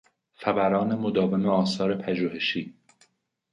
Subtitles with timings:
[0.33, 2.73] فوران مداوم آثار پژوهشی